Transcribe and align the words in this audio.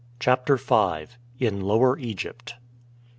CHAPTER 0.19 0.57
V. 0.57 1.05
IN 1.37 1.61
LOWER 1.61 1.95
EGYPT. 1.99 2.55